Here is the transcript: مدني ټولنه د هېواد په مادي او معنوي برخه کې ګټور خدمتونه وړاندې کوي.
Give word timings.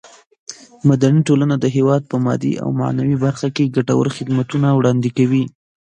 مدني 0.89 1.21
ټولنه 1.27 1.55
د 1.59 1.65
هېواد 1.75 2.03
په 2.11 2.17
مادي 2.25 2.53
او 2.63 2.69
معنوي 2.79 3.17
برخه 3.25 3.47
کې 3.55 3.73
ګټور 3.75 4.07
خدمتونه 4.17 4.67
وړاندې 4.73 5.09
کوي. 5.17 5.43